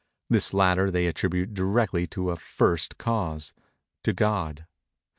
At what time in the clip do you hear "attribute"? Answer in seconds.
1.05-1.53